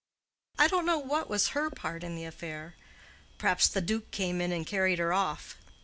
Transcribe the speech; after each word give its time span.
I 0.57 0.67
don't 0.67 0.87
know 0.87 0.97
what 0.97 1.29
was 1.29 1.49
her 1.49 1.69
part 1.69 2.03
in 2.03 2.15
the 2.15 2.25
affair. 2.25 2.73
Perhaps 3.37 3.67
the 3.67 3.81
duke 3.81 4.09
came 4.09 4.41
in 4.41 4.51
and 4.51 4.65
carried 4.65 4.97
her 4.97 5.13
off. 5.13 5.57